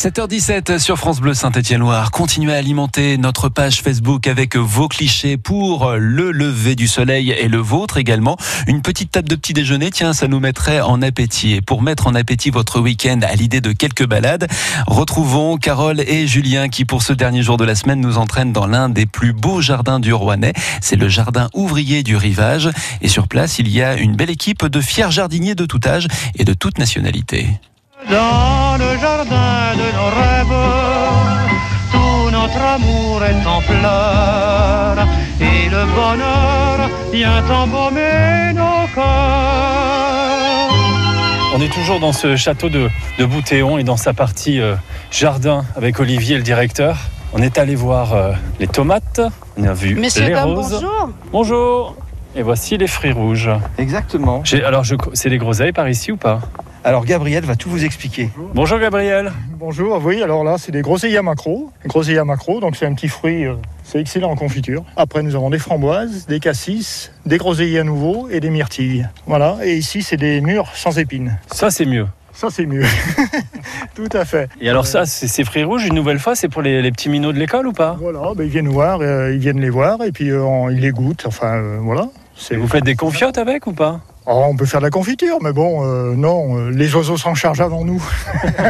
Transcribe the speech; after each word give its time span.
7h17 0.00 0.78
sur 0.78 0.96
France 0.96 1.20
Bleu 1.20 1.34
Saint-Étienne-Loire. 1.34 2.10
Continuez 2.10 2.54
à 2.54 2.56
alimenter 2.56 3.18
notre 3.18 3.50
page 3.50 3.82
Facebook 3.82 4.28
avec 4.28 4.56
vos 4.56 4.88
clichés 4.88 5.36
pour 5.36 5.92
le 5.92 6.32
lever 6.32 6.74
du 6.74 6.88
soleil 6.88 7.32
et 7.32 7.48
le 7.48 7.58
vôtre 7.58 7.98
également. 7.98 8.38
Une 8.66 8.80
petite 8.80 9.10
table 9.10 9.28
de 9.28 9.34
petit 9.34 9.52
déjeuner, 9.52 9.90
tiens, 9.90 10.14
ça 10.14 10.26
nous 10.26 10.40
mettrait 10.40 10.80
en 10.80 11.02
appétit. 11.02 11.52
Et 11.52 11.60
pour 11.60 11.82
mettre 11.82 12.06
en 12.06 12.14
appétit 12.14 12.48
votre 12.48 12.80
week-end 12.80 13.20
à 13.22 13.34
l'idée 13.34 13.60
de 13.60 13.72
quelques 13.72 14.06
balades, 14.06 14.48
retrouvons 14.86 15.58
Carole 15.58 16.00
et 16.00 16.26
Julien 16.26 16.70
qui, 16.70 16.86
pour 16.86 17.02
ce 17.02 17.12
dernier 17.12 17.42
jour 17.42 17.58
de 17.58 17.64
la 17.66 17.74
semaine, 17.74 18.00
nous 18.00 18.16
entraînent 18.16 18.54
dans 18.54 18.66
l'un 18.66 18.88
des 18.88 19.04
plus 19.04 19.34
beaux 19.34 19.60
jardins 19.60 20.00
du 20.00 20.14
Rouennais. 20.14 20.54
C'est 20.80 20.96
le 20.96 21.10
jardin 21.10 21.50
ouvrier 21.52 22.02
du 22.02 22.16
Rivage. 22.16 22.70
Et 23.02 23.08
sur 23.08 23.28
place, 23.28 23.58
il 23.58 23.68
y 23.68 23.82
a 23.82 23.96
une 23.96 24.16
belle 24.16 24.30
équipe 24.30 24.64
de 24.64 24.80
fiers 24.80 25.10
jardiniers 25.10 25.54
de 25.54 25.66
tout 25.66 25.80
âge 25.84 26.08
et 26.36 26.44
de 26.44 26.54
toute 26.54 26.78
nationalité. 26.78 27.60
Tout 32.76 32.84
notre 32.84 32.86
amour 32.86 33.24
est 33.24 33.46
en 33.46 33.60
fleurs 33.60 35.06
et 35.40 35.68
le 35.68 35.84
bonheur 35.94 36.90
vient 37.12 37.42
embaumer 37.50 38.52
nos 38.54 38.86
cœurs. 38.94 40.70
On 41.54 41.60
est 41.60 41.72
toujours 41.72 41.98
dans 42.00 42.12
ce 42.12 42.36
château 42.36 42.68
de, 42.68 42.88
de 43.18 43.24
Boutéon 43.24 43.78
et 43.78 43.84
dans 43.84 43.96
sa 43.96 44.12
partie 44.12 44.60
euh, 44.60 44.74
jardin 45.10 45.64
avec 45.76 45.98
Olivier, 45.98 46.36
le 46.36 46.42
directeur. 46.42 46.96
On 47.32 47.42
est 47.42 47.58
allé 47.58 47.74
voir 47.74 48.14
euh, 48.14 48.32
les 48.60 48.66
tomates, 48.68 49.20
on 49.56 49.64
a 49.64 49.72
vu 49.72 49.94
Messieurs, 49.96 50.26
les 50.26 50.32
dames, 50.34 50.50
roses. 50.50 50.72
bonjour. 50.72 51.08
Bonjour. 51.32 51.96
Et 52.36 52.42
voici 52.42 52.76
les 52.78 52.86
fruits 52.86 53.10
rouges. 53.12 53.50
Exactement. 53.78 54.42
J'ai- 54.44 54.62
Alors, 54.64 54.84
je- 54.84 54.94
c'est 55.14 55.30
des 55.30 55.38
groseilles 55.38 55.72
par 55.72 55.88
ici 55.88 56.12
ou 56.12 56.16
pas? 56.16 56.40
Alors 56.82 57.04
Gabriel 57.04 57.44
va 57.44 57.56
tout 57.56 57.68
vous 57.68 57.84
expliquer. 57.84 58.30
Bonjour 58.54 58.78
Gabriel. 58.78 59.32
Bonjour, 59.58 60.00
oui, 60.02 60.22
alors 60.22 60.44
là, 60.44 60.56
c'est 60.58 60.72
des 60.72 60.80
groseilles 60.80 61.16
à 61.18 61.22
macro. 61.22 61.70
Groseilles 61.84 62.16
à 62.18 62.24
macro, 62.24 62.58
donc 62.60 62.74
c'est 62.76 62.86
un 62.86 62.94
petit 62.94 63.08
fruit, 63.08 63.44
euh, 63.44 63.54
c'est 63.84 64.00
excellent 64.00 64.30
en 64.30 64.36
confiture. 64.36 64.82
Après, 64.96 65.22
nous 65.22 65.34
avons 65.36 65.50
des 65.50 65.58
framboises, 65.58 66.26
des 66.26 66.40
cassis, 66.40 67.12
des 67.26 67.36
groseilles 67.36 67.78
à 67.78 67.84
nouveau 67.84 68.28
et 68.30 68.40
des 68.40 68.48
myrtilles. 68.48 69.06
Voilà, 69.26 69.58
et 69.62 69.76
ici, 69.76 70.02
c'est 70.02 70.16
des 70.16 70.40
mûres 70.40 70.68
sans 70.74 70.98
épines. 70.98 71.38
Ça, 71.52 71.70
c'est 71.70 71.84
mieux. 71.84 72.06
Ça, 72.32 72.48
c'est 72.50 72.64
mieux. 72.64 72.84
Tout 73.94 74.08
à 74.14 74.24
fait. 74.24 74.48
Et 74.62 74.70
alors, 74.70 74.86
ça, 74.86 75.04
c'est 75.04 75.28
ces 75.28 75.44
fruits 75.44 75.64
rouges, 75.64 75.84
une 75.84 75.94
nouvelle 75.94 76.18
fois, 76.18 76.34
c'est 76.34 76.48
pour 76.48 76.62
les, 76.62 76.80
les 76.80 76.90
petits 76.92 77.10
minots 77.10 77.32
de 77.34 77.38
l'école 77.38 77.66
ou 77.66 77.72
pas? 77.72 77.98
Voilà, 78.00 78.32
ben, 78.34 78.44
ils 78.44 78.50
viennent 78.50 78.68
voir, 78.68 79.00
euh, 79.02 79.30
ils 79.34 79.38
viennent 79.38 79.60
les 79.60 79.68
voir, 79.70 80.02
et 80.02 80.12
puis 80.12 80.30
euh, 80.30 80.42
on- 80.42 80.70
ils 80.70 80.80
les 80.80 80.92
goûtent. 80.92 81.24
Enfin, 81.26 81.56
euh, 81.56 81.76
voilà. 81.82 82.06
Vous 82.52 82.68
faites 82.68 82.84
des 82.84 82.94
confiotes 82.94 83.36
avec 83.36 83.66
ou 83.66 83.74
pas? 83.74 84.00
Oh, 84.26 84.44
on 84.48 84.54
peut 84.54 84.66
faire 84.66 84.80
de 84.80 84.84
la 84.86 84.90
confiture, 84.90 85.38
mais 85.42 85.52
bon, 85.52 85.84
euh, 85.84 86.14
non, 86.14 86.56
euh, 86.56 86.70
les 86.70 86.94
oiseaux 86.94 87.16
s'en 87.16 87.34
chargent 87.34 87.62
avant 87.62 87.84
nous. 87.84 88.02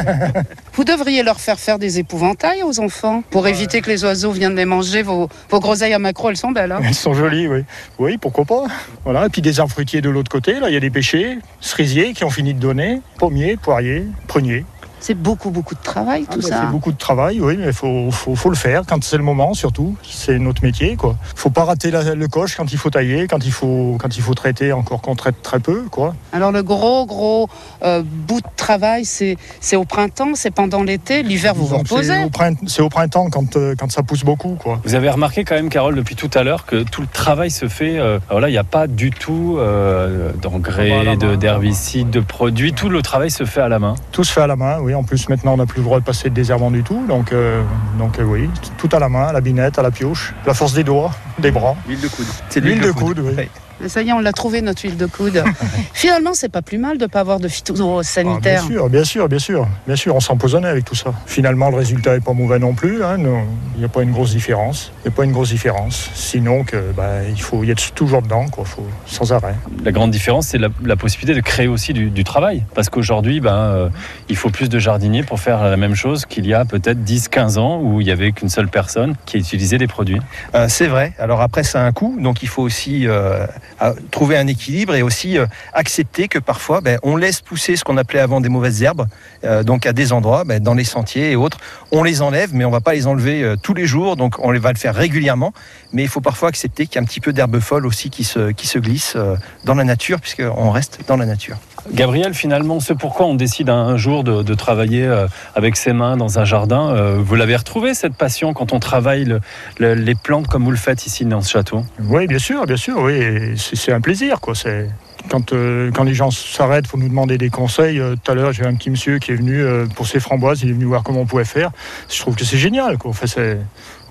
Vous 0.75 0.85
devriez 0.85 1.23
leur 1.23 1.41
faire 1.41 1.59
faire 1.59 1.79
des 1.79 1.99
épouvantails 1.99 2.63
aux 2.63 2.79
enfants 2.81 3.23
pour 3.31 3.47
éviter 3.49 3.81
que 3.81 3.91
les 3.91 4.05
oiseaux 4.05 4.31
viennent 4.31 4.55
les 4.55 4.65
manger. 4.65 5.03
Vos, 5.03 5.29
vos 5.51 5.61
groseilles 5.61 5.93
à 5.93 5.99
macro, 5.99 6.31
elles 6.31 6.37
sont 6.37 6.53
belles. 6.53 6.73
hein 6.73 6.81
Elles 6.85 6.95
sont 6.95 7.15
jolies, 7.15 7.49
oui. 7.49 7.65
Oui, 7.99 8.17
pourquoi 8.17 8.45
pas. 8.45 8.65
Voilà, 9.05 9.27
et 9.27 9.29
puis 9.29 9.43
des 9.43 9.59
arbres 9.61 9.73
fruitiers 9.73 10.01
de 10.01 10.09
l'autre 10.09 10.31
côté, 10.31 10.61
là, 10.61 10.69
il 10.71 10.75
y 10.75 10.77
a 10.77 10.81
des 10.81 10.91
pêchers, 10.91 11.39
cerisiers 11.61 12.13
qui 12.13 12.25
ont 12.25 12.31
fini 12.31 12.55
de 12.55 12.61
donner, 12.61 13.01
pommiers, 13.19 13.57
poiriers, 13.57 14.07
pruniers. 14.29 14.65
C'est 15.01 15.15
beaucoup, 15.15 15.51
beaucoup 15.51 15.75
de 15.75 15.81
travail, 15.83 16.25
Ah, 16.29 16.33
tout 16.35 16.41
ça. 16.43 16.61
C'est 16.63 16.71
beaucoup 16.71 16.93
de 16.93 16.99
travail, 16.99 17.41
oui, 17.41 17.57
mais 17.59 17.67
il 17.69 17.73
faut, 17.73 18.11
faut, 18.11 18.35
faut 18.37 18.51
le 18.51 18.57
faire 18.57 18.83
quand 18.87 19.03
c'est 19.03 19.17
le 19.17 19.23
moment, 19.25 19.55
surtout. 19.55 19.97
C'est 20.03 20.39
notre 20.39 20.63
métier, 20.63 20.97
quoi. 20.97 21.17
faut 21.35 21.51
pas 21.51 21.65
rater 21.65 21.91
la- 21.91 22.15
le 22.15 22.29
coche 22.29 22.55
quand 22.57 22.73
il 22.73 22.79
faut 22.79 22.91
tailler, 22.91 23.27
quand 23.27 23.45
il 23.45 23.53
faut, 23.53 23.97
quand 24.01 24.17
il 24.17 24.23
faut 24.23 24.35
traiter, 24.35 24.73
encore 24.73 25.01
qu'on 25.01 25.17
traite 25.17 25.43
très 25.43 25.59
peu, 25.59 25.85
quoi. 25.91 26.15
Alors 26.33 26.53
le 26.53 26.63
gros, 26.63 27.07
gros 27.07 27.49
euh, 27.83 28.03
bout 28.05 28.41
de 28.41 28.47
travail, 28.57 29.05
c'est 29.05 29.37
au 29.75 29.85
printemps, 29.85 30.33
c'est 30.35 30.51
pendant 30.51 30.83
l'été. 30.83 31.23
L'hiver, 31.23 31.55
vous 31.55 31.67
vous 31.67 31.75
C'est 31.77 31.95
reposez. 31.95 32.25
au, 32.25 32.31
printemps, 32.31 32.67
c'est 32.67 32.83
au 32.83 32.89
printemps 32.89 33.29
quand, 33.31 33.57
euh, 33.57 33.75
quand 33.79 33.91
ça 33.91 34.03
pousse 34.03 34.25
beaucoup, 34.25 34.55
quoi. 34.57 34.81
Vous 34.85 34.95
avez 34.95 35.09
remarqué 35.11 35.45
quand 35.45 35.55
même, 35.55 35.69
Carole, 35.71 35.95
depuis 35.95 36.15
tout 36.17 36.31
à 36.35 36.43
l'heure, 36.43 36.67
que 36.67 36.83
tout 36.83 37.01
le 37.01 37.07
travail 37.07 37.51
se 37.51 37.69
fait. 37.69 37.99
euh, 37.99 38.19
alors 38.29 38.41
là, 38.41 38.49
il 38.49 38.53
n'y 38.53 38.59
a 38.59 38.65
pas 38.65 38.87
du 38.87 39.11
tout 39.11 39.57
euh, 39.59 40.29
Ah 40.29 40.33
bah, 40.35 40.39
d'engrais, 40.43 41.17
d'herbicides, 41.37 42.11
de 42.11 42.21
produits. 42.21 42.73
Tout 42.73 42.89
le 42.89 43.03
travail 43.03 43.31
se 43.31 43.45
fait 43.45 43.61
à 43.61 43.69
la 43.69 43.79
main. 43.79 43.95
Tout 44.13 44.25
se 44.25 44.33
fait 44.33 44.43
à 44.43 44.47
la 44.47 44.57
main, 44.57 44.79
oui. 44.81 44.90
En 44.95 45.03
plus, 45.03 45.29
maintenant, 45.29 45.55
on 45.55 45.57
n'a 45.57 45.67
plus 45.67 45.79
le 45.79 45.85
droit 45.85 46.01
de 46.01 46.05
passer 46.05 46.31
de 46.31 46.35
désherbant 46.35 46.71
du 46.71 46.83
tout. 46.83 47.05
Donc, 47.07 47.33
euh, 47.33 47.63
donc 47.99 48.19
euh, 48.19 48.25
oui, 48.25 48.49
tout 48.79 48.89
à 48.93 48.99
la 48.99 49.09
main, 49.09 49.27
à 49.29 49.33
la 49.33 49.41
binette, 49.41 49.79
à 49.79 49.83
la 49.83 49.91
pioche, 49.91 50.35
la 50.47 50.55
force 50.55 50.73
des 50.73 50.85
doigts, 50.85 51.13
des 51.39 51.51
bras. 51.51 51.77
L'huile 51.87 52.01
de 52.01 52.09
coude. 52.09 52.27
C'est 52.49 52.61
L'huile 52.61 52.81
de 52.81 52.93
coude, 52.93 53.19
oui. 53.21 53.49
Ça 53.87 54.03
y 54.03 54.09
est, 54.09 54.13
on 54.13 54.21
l'a 54.21 54.33
trouvé, 54.33 54.61
notre 54.63 54.83
huile 54.83 54.97
de 54.97 55.07
coude. 55.07 55.43
Finalement, 55.93 56.33
c'est 56.35 56.49
pas 56.49 56.63
plus 56.63 56.79
mal 56.79 56.99
de 56.99 57.07
pas 57.07 57.21
avoir 57.21 57.41
de 57.41 57.47
Ah, 57.47 57.51
phytosanitaire. 57.51 58.63
bien 58.63 58.69
sûr, 58.71 58.89
bien 58.89 59.05
sûr, 59.05 59.29
bien 59.29 59.39
sûr. 59.39 59.69
Bien 59.87 59.97
sûr, 59.97 60.15
on 60.15 60.21
s'empoisonnait 60.21 60.69
avec 60.69 60.85
tout 60.85 60.95
ça. 60.95 61.13
Finalement, 61.27 61.71
le 61.71 61.77
résultat 61.77 62.15
n'est 62.15 62.21
pas 62.21 62.33
mauvais 62.33 62.59
non 62.59 62.75
plus. 62.75 63.03
hein. 63.05 63.17
Non, 63.19 63.43
Il 63.75 63.79
n'y 63.81 63.85
a 63.85 63.89
pas 63.89 64.03
une 64.03 64.13
grosse 64.13 64.31
différence. 64.33 64.93
Il 65.05 65.09
n'y 65.09 65.15
a 65.15 65.17
pas 65.17 65.25
une 65.25 65.33
grosse 65.33 65.51
différence. 65.51 66.11
Sinon, 66.15 66.65
que, 66.65 66.93
bah, 66.97 67.23
il 67.29 67.41
faut 67.41 67.65
y 67.65 67.71
être 67.71 67.93
toujours 67.93 68.23
dedans, 68.23 68.47
quoi. 68.49 68.65
Faut, 68.65 68.87
sans 69.07 69.33
arrêt. 69.33 69.55
La 69.85 69.93
grande 69.93 70.11
différence, 70.11 70.47
c'est 70.49 70.59
la, 70.59 70.69
la 70.85 70.97
possibilité 70.97 71.35
de 71.35 71.45
créer 71.45 71.69
aussi 71.69 71.93
du, 71.93 72.11
du 72.11 72.25
travail. 72.25 72.65
Parce 72.75 72.89
qu'aujourd'hui, 72.91 73.41
ben, 73.41 73.55
euh, 73.57 73.89
il 74.29 74.37
faut 74.37 74.51
plus 74.51 74.69
de 74.69 74.79
jardiniers 74.79 75.23
pour 75.23 75.41
faire 75.41 75.63
la 75.65 75.77
même 75.77 75.95
chose 75.95 76.27
qu'il 76.27 76.47
y 76.47 76.55
a 76.55 76.65
peut-être 76.65 76.99
10-15 77.05 77.59
ans 77.59 77.81
où 77.83 78.01
il 78.01 78.05
n'y 78.05 78.11
avait 78.13 78.33
qu'une 78.33 78.49
seule 78.49 78.69
personne 78.69 79.15
qui 79.27 79.39
utilisait 79.39 79.79
des 79.79 79.87
produits. 79.87 80.21
Euh, 80.55 80.67
c'est 80.69 80.87
vrai. 80.87 81.13
Alors 81.19 81.41
après, 81.41 81.63
ça 81.63 81.83
a 81.83 81.85
un 81.85 81.93
coût, 81.93 82.17
donc 82.21 82.43
il 82.43 82.49
faut 82.49 82.63
aussi 82.63 83.07
euh, 83.07 83.47
à- 83.79 83.95
trouver 84.11 84.37
un 84.37 84.47
équilibre 84.47 84.95
et 84.95 85.03
aussi 85.03 85.39
euh, 85.39 85.47
accepter 85.73 86.29
que 86.29 86.39
parfois, 86.39 86.81
ben, 86.81 86.99
on 87.03 87.17
laisse 87.17 87.41
pousser 87.41 87.77
ce 87.77 87.85
qu'on 87.85 87.97
appelait 87.97 88.21
avant 88.21 88.41
des 88.41 88.49
mauvaises 88.49 88.83
herbes, 88.83 89.07
euh, 89.45 89.63
donc 89.63 89.87
à 89.87 89.93
des 89.93 90.13
endroits, 90.13 90.45
ben, 90.45 90.63
dans 90.63 90.75
les 90.75 90.85
sentiers 90.85 91.33
et 91.33 91.37
autres, 91.37 91.59
on 91.93 92.03
les 92.03 92.23
enlève, 92.23 92.51
mais 92.55 92.65
on 92.65 92.71
va 92.71 92.81
pas 92.81 92.95
les 92.95 93.07
enlever 93.07 93.43
euh, 93.43 93.57
tous 93.63 93.75
les 93.75 93.87
jours, 93.87 94.17
donc 94.17 94.35
on 94.39 94.51
les 94.51 94.59
va 94.59 94.73
le 94.73 94.79
faire 94.79 94.95
régulièrement. 94.95 95.53
Mais 95.93 96.03
il 96.03 96.09
faut 96.09 96.21
parfois 96.21 96.49
accepter 96.49 96.87
qu'il 96.87 96.97
y 96.97 96.99
a 96.99 97.03
un 97.03 97.05
petit 97.05 97.21
peu 97.21 97.33
d'herbe 97.33 97.61
folle 97.61 97.87
aussi 97.87 98.11
qui 98.11 98.25
se, 98.25 98.51
qui 98.53 98.67
se 98.67 98.79
glisse 98.79 99.15
euh, 99.17 99.37
dans 99.65 99.75
la 99.75 99.85
nature, 99.85 100.21
puisqu'on 100.21 100.71
reste 100.71 101.01
dans 101.07 101.17
la 101.17 101.27
nature. 101.27 101.57
Gabriel, 101.93 102.35
finalement, 102.35 102.79
ce 102.79 102.93
pourquoi 102.93 103.27
on 103.27 103.35
décide 103.35 103.71
un, 103.71 103.97
jour 103.97 104.23
de, 104.23 104.43
de 104.43 104.55
travailler 104.55 105.09
avec 105.55 105.77
ses 105.77 105.95
mains 105.95 106.17
dans 106.19 106.39
un 106.39 106.45
jardin, 106.45 107.17
vous 107.19 107.35
l'avez 107.35 107.57
retrouvé 107.57 107.95
cette 107.95 108.15
passion 108.15 108.53
quand 108.53 108.73
on 108.75 108.79
travaille 108.81 109.25
le- 109.25 109.41
le- 109.79 109.95
les 109.95 110.15
plantes 110.15 110.47
comme 110.47 110.63
vous 110.65 110.71
le 110.71 110.77
faites 110.77 111.07
ici 111.07 111.25
dans 111.25 111.41
ce 111.41 111.51
château? 111.51 111.85
Oui, 112.05 112.27
bien 112.27 112.39
sûr, 112.39 112.67
bien 112.67 112.77
sûr. 112.77 112.99
Oui, 113.01 113.57
c'est 113.61 113.93
un 113.93 114.01
plaisir, 114.01 114.41
quoi. 114.41 114.55
C'est 114.55 114.89
quand, 115.31 115.53
euh, 115.53 115.91
quand 115.95 116.03
les 116.05 116.15
gens 116.15 116.31
s'arrêtent 116.31 116.89
pour 116.89 116.99
nous 116.99 117.09
demander 117.09 117.37
des 117.39 117.51
conseils. 117.51 117.99
euh, 118.01 118.17
tout 118.23 118.33
à 118.33 118.35
l'heure, 118.35 118.53
j'ai 118.53 118.65
un 118.65 118.75
petit 118.75 118.91
monsieur 118.91 119.19
qui 119.19 119.33
est 119.33 119.37
venu 119.37 119.61
euh, 119.61 119.87
pour 119.95 120.07
ses 120.07 120.19
framboises. 120.19 120.63
Il 120.63 120.71
est 120.71 120.73
venu 120.73 120.87
voir 120.87 121.03
comment 121.03 121.21
on 121.21 121.27
pouvait 121.27 121.45
faire. 121.45 121.71
Je 122.11 122.19
trouve 122.19 122.35
que 122.35 122.45
c'est 122.45 122.57
génial, 122.59 122.97
quoi. 122.99 123.11
Enfin, 123.11 123.27
c'est- 123.27 123.59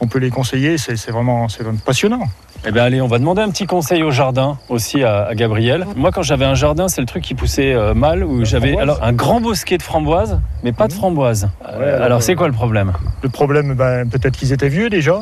on 0.01 0.07
peut 0.07 0.19
les 0.19 0.29
conseiller. 0.29 0.77
C'est 0.77 0.95
c'est 0.95 1.11
vraiment, 1.11 1.49
c'est 1.49 1.63
vraiment 1.63 1.79
passionnant. 1.83 2.21
Eh 2.67 2.71
bien 2.71 2.83
allez, 2.83 2.99
on 3.01 3.07
va 3.07 3.19
demander 3.19 3.41
un 3.41 3.49
petit 3.51 3.65
conseil 3.65 4.03
au 4.03 4.11
jardin 4.11 4.57
aussi 4.67 5.01
à, 5.03 5.23
à 5.27 5.33
Gabriel. 5.33 5.85
Moi 5.95 6.11
quand 6.11 6.23
j'avais 6.23 6.43
un 6.43 6.55
jardin, 6.55 6.89
c'est 6.89 6.99
le 6.99 7.07
truc 7.07 7.23
qui 7.23 7.33
poussait 7.33 7.73
euh, 7.73 7.93
mal, 7.93 8.23
où 8.25 8.43
j'avais 8.43 8.77
alors 8.77 9.01
un 9.01 9.13
grand 9.13 9.39
bosquet 9.39 9.77
de 9.77 9.81
framboises, 9.83 10.41
mais 10.63 10.73
pas 10.73 10.87
de 10.89 10.93
Mhm. 10.93 10.99
framboises. 10.99 11.49
Euh, 11.65 11.79
Ouais, 11.79 12.03
alors 12.03 12.21
c'est 12.21 12.35
quoi 12.35 12.47
le 12.47 12.53
problème? 12.53 12.91
Le 13.23 13.29
problème, 13.29 13.75
ben, 13.75 14.09
peut-être 14.09 14.35
qu'ils 14.37 14.51
étaient 14.51 14.67
vieux 14.67 14.89
déjà. 14.89 15.21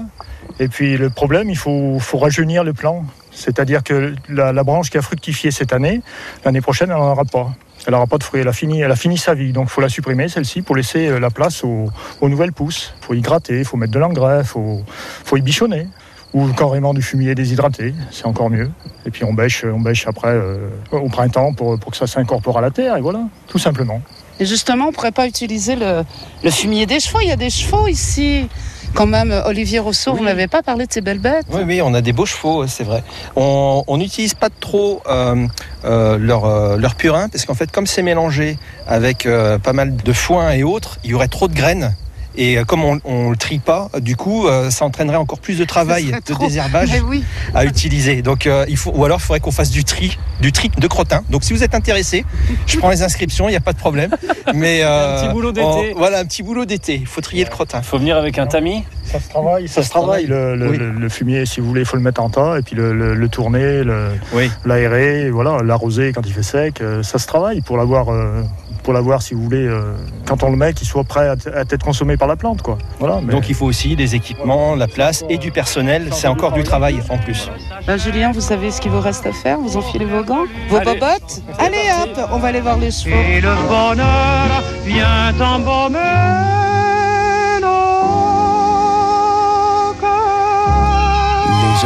Et 0.60 0.68
puis 0.68 0.98
le 0.98 1.12
problème, 1.12 1.50
il 1.52 1.58
faut, 1.58 2.00
faut 2.00 2.18
rajeunir 2.18 2.64
le 2.64 2.74
plan. 2.74 3.06
C'est-à-dire 3.38 3.84
que 3.84 4.16
la, 4.30 4.64
branche 4.64 4.90
qui 4.90 4.98
a 4.98 5.02
fructifié 5.02 5.52
cette 5.52 5.72
année, 5.72 6.02
l'année 6.44 6.62
prochaine, 6.62 6.90
elle 6.90 6.98
n'en 6.98 7.12
aura 7.12 7.24
pas. 7.24 7.52
Elle 7.86 7.94
n'aura 7.94 8.08
pas 8.08 8.18
de 8.18 8.24
fruits. 8.24 8.42
Elle 8.42 8.48
a 8.48 8.54
fini, 8.54 8.82
elle 8.82 8.92
a 8.92 8.96
fini 8.96 9.18
sa 9.18 9.36
vie. 9.36 9.54
Donc 9.54 9.68
il 9.68 9.70
faut 9.70 9.82
la 9.82 9.90
supprimer, 9.90 10.28
celle-ci, 10.28 10.64
pour 10.64 10.76
laisser 10.76 11.08
euh, 11.08 11.20
la 11.20 11.30
place 11.30 11.64
aux, 11.64 11.90
nouvelles 12.22 12.52
pousses. 12.52 12.94
Il 13.02 13.06
faut 13.06 13.14
y 13.14 13.22
gratter, 13.22 13.60
il 13.60 13.66
faut 13.66 13.78
mettre 13.78 13.94
de 13.94 14.00
l'engrais, 14.00 14.40
il 14.40 14.48
faut, 14.48 14.82
faut 15.24 15.38
y 15.38 15.42
bichonner. 15.42 15.88
Ou 16.34 16.48
carrément 16.48 16.94
du 16.94 17.02
fumier 17.02 17.36
déshydraté, 17.36 17.94
c'est 18.12 18.26
encore 18.26 18.50
mieux. 18.50 18.70
Et 19.06 19.12
puis 19.12 19.24
on 19.24 19.34
bêche, 19.34 19.64
on 19.64 19.80
bêche 19.80 20.08
après 20.08 20.34
euh, 20.34 20.68
au 20.92 21.08
printemps 21.08 21.54
pour, 21.54 21.80
pour 21.80 21.92
que 21.92 21.98
ça 21.98 22.06
s'incorpore 22.06 22.58
à 22.58 22.62
la 22.62 22.70
terre, 22.70 22.98
et 22.98 23.02
voilà, 23.02 23.22
tout 23.48 23.60
simplement. 23.60 24.02
Et 24.40 24.46
justement, 24.46 24.88
on 24.88 24.92
pourrait 24.92 25.14
pas 25.14 25.26
utiliser 25.26 25.76
le 25.78 26.52
fumier 26.52 26.86
des 26.86 27.00
chevaux. 27.00 27.20
Il 27.22 27.30
y 27.30 27.32
a 27.32 27.38
des 27.38 27.50
chevaux 27.50 27.88
ici. 27.88 28.50
Quand 28.94 29.06
même, 29.06 29.32
Olivier 29.46 29.80
Rousseau, 29.80 30.14
vous 30.14 30.20
Oui. 30.20 30.26
m'avez 30.26 30.48
pas 30.48 30.64
parlé 30.64 30.88
de 30.88 30.92
ces 30.92 31.02
belles 31.02 31.20
bêtes. 31.20 31.46
Oui, 31.52 31.62
oui, 31.66 31.82
on 31.84 31.94
a 31.94 32.02
des 32.02 32.14
beaux 32.14 32.26
chevaux, 32.26 32.66
c'est 32.68 32.84
vrai. 32.84 33.04
On 33.36 33.98
n'utilise 33.98 34.34
pas 34.34 34.50
trop 34.60 35.02
euh, 35.08 35.46
euh, 35.86 36.18
leur, 36.18 36.46
euh, 36.46 36.78
leur 36.78 36.96
purin, 36.96 37.30
parce 37.30 37.46
qu'en 37.46 37.54
fait, 37.54 37.72
comme 37.72 37.86
c'est 37.88 38.02
mélangé 38.02 38.58
avec 38.88 39.28
pas 39.64 39.74
mal 39.74 39.96
de 39.96 40.14
foin 40.14 40.52
et 40.52 40.64
autres, 40.64 40.98
il 41.04 41.12
y 41.12 41.14
aurait 41.14 41.28
trop 41.28 41.48
de 41.48 41.54
graines. 41.54 41.96
Et 42.38 42.58
euh, 42.58 42.64
comme 42.64 42.84
on 42.84 42.96
ne 43.26 43.30
le 43.32 43.36
trie 43.36 43.60
pas, 43.60 43.90
du 44.00 44.16
coup, 44.16 44.48
euh, 44.48 44.70
ça 44.70 44.86
entraînerait 44.86 45.18
encore 45.18 45.40
plus 45.40 45.58
de 45.58 45.66
travail, 45.66 46.12
de 46.12 46.34
trop. 46.34 46.46
désherbage 46.46 46.90
oui. 47.08 47.24
à 47.56 47.66
utiliser. 47.66 48.22
Donc, 48.22 48.46
euh, 48.46 48.66
il 48.70 48.78
faut, 48.78 48.92
ou 48.92 49.04
alors, 49.06 49.18
il 49.20 49.24
faudrait 49.24 49.40
qu'on 49.40 49.52
fasse 49.52 49.72
du 49.72 49.84
tri, 49.84 50.18
du 50.40 50.52
tri 50.52 50.70
de 50.78 50.88
crottin. 50.88 51.24
Donc, 51.30 51.44
si 51.44 51.52
vous 51.54 51.64
êtes 51.64 51.74
intéressé, 51.74 52.26
je 52.68 52.78
prends 52.78 52.90
les 52.92 53.02
inscriptions, 53.02 53.48
il 53.50 53.52
n'y 53.52 53.58
a 53.58 53.62
pas 53.62 53.74
de 53.74 53.80
problème. 53.80 54.12
Mais 54.54 54.84
Un 54.84 55.22
petit 55.24 55.34
boulot 55.34 55.52
d'été. 55.52 55.68
on- 55.96 55.98
voilà, 55.98 56.20
un 56.20 56.26
petit 56.26 56.44
boulot 56.44 56.66
d'été. 56.66 56.96
Il 56.96 57.08
faut 57.08 57.22
trier 57.22 57.44
le 57.44 57.50
crottin. 57.50 57.80
Il 57.80 57.86
faut 57.88 57.98
venir 57.98 58.18
avec 58.18 58.38
un 58.38 58.46
tamis 58.48 58.84
Ça 59.18 59.24
se 59.24 59.30
travaille, 59.30 59.68
ça, 59.68 59.84
se 59.84 59.90
travaille. 59.90 60.26
Le, 60.28 60.56
le- 60.56 60.70
Oui. 60.70 60.78
le- 60.78 60.92
le 60.92 61.10
fumier, 61.10 61.46
si 61.46 61.60
vous 61.60 61.68
voulez, 61.68 61.82
il 61.82 61.86
faut 61.88 61.98
le 61.98 62.04
mettre 62.04 62.22
en 62.22 62.30
tas 62.30 62.58
et 62.60 62.62
puis 62.62 62.76
le, 62.76 62.94
le- 62.94 63.16
le 63.16 63.30
tourner, 63.30 63.84
le- 63.84 64.10
Oui. 64.34 64.52
l'aérer, 64.66 65.30
voilà, 65.30 65.64
l'arroser 65.64 66.12
quand 66.14 66.22
il 66.26 66.34
fait 66.34 66.44
sec. 66.44 66.82
euh, 66.82 67.02
ça 67.04 67.18
se 67.20 67.28
travaille 67.28 67.62
pour 67.62 67.78
l'avoir, 67.78 68.10
euh, 68.10 68.44
pour 68.84 68.94
l'avoir, 68.94 69.22
si 69.22 69.34
vous 69.34 69.42
voulez, 69.44 69.66
euh, 69.68 69.94
quand 70.26 70.44
on 70.44 70.52
le 70.52 70.58
met, 70.58 70.74
qu'il 70.74 70.88
soit 70.88 71.04
prêt 71.04 71.28
à, 71.28 71.34
être 71.62 71.84
consommé 71.84 72.16
par 72.18 72.28
la 72.28 72.36
plante, 72.36 72.62
quoi. 72.62 72.78
Voilà. 73.00 73.20
mais- 73.24 73.34
Donc 73.34 73.50
il 73.50 73.56
faut 73.56 73.66
aussi 73.66 73.96
des 73.96 74.16
équipements, 74.16 74.76
la 74.76 74.88
place 74.88 75.24
et 75.30 75.38
du 75.38 75.52
personnel. 75.52 76.08
C'est 76.12 76.28
encore 76.28 76.52
du 76.54 76.64
travail 76.64 77.00
en 77.10 77.18
plus. 77.18 77.50
Ben, 77.86 77.98
Julien, 77.98 78.32
vous 78.32 78.42
savez 78.42 78.72
ce 78.72 78.80
qu'il 78.82 78.92
vous 78.92 79.02
reste 79.02 79.26
à 79.26 79.32
faire? 79.34 79.58
Vous 79.60 79.78
enfilez 79.78 80.06
vos 80.06 80.24
gants? 80.24 80.46
Vos 80.70 80.78
Allez. 80.78 80.86
bobottes? 80.94 81.42
Allez 81.60 81.78
hop, 82.04 82.30
on 82.32 82.38
va 82.40 82.48
aller 82.50 82.62
voir 82.62 82.78
les 82.78 82.92
chevaux. 82.92 83.16
Et 83.16 83.42
le 83.42 83.50
bonheur 83.68 84.64
vient 84.86 85.34
embaumer 85.46 86.67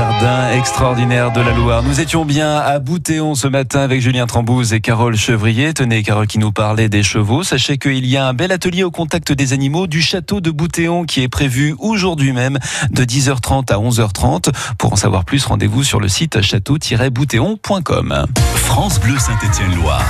jardins 0.02 0.52
extraordinaires 0.54 1.32
de 1.32 1.42
la 1.42 1.52
Loire. 1.52 1.84
Nous 1.84 2.00
étions 2.00 2.26
bien 2.26 2.58
à 2.58 2.80
Boutéon 2.80 3.36
ce 3.36 3.48
matin 3.48 3.82
avec 3.82 4.02
Julien 4.02 4.26
Trambouze 4.26 4.74
et 4.74 4.82
Carole 4.82 5.16
Chevrier. 5.16 5.76
Tenez, 5.76 6.02
Carole 6.02 6.26
qui 6.26 6.40
nous 6.40 6.52
parlait 6.52 6.90
des 6.90 7.04
chevaux. 7.04 7.44
Sachez 7.44 7.78
qu'il 7.78 8.08
y 8.08 8.18
a 8.18 8.28
un 8.28 8.34
bel 8.34 8.52
atelier 8.52 8.84
au 8.84 8.90
contact 8.90 9.32
des 9.32 9.54
animaux 9.54 9.86
du 9.86 10.02
château 10.02 10.42
de 10.42 10.50
Boutéon 10.50 11.06
qui 11.06 11.22
est 11.22 11.28
prévu 11.28 11.76
aujourd'hui 11.78 12.34
même 12.34 12.58
de 12.90 13.04
10h30 13.04 13.72
à 13.72 13.78
11h30. 13.78 14.50
Pour 14.80 14.92
en 14.92 14.96
savoir 14.96 15.24
plus, 15.24 15.46
rendez-vous 15.46 15.84
sur 15.84 16.00
le 16.00 16.08
site 16.08 16.42
château-boutéon.com. 16.42 18.26
France 18.56 19.00
Bleu 19.00 19.20
Saint-Étienne-Loire. 19.20 20.04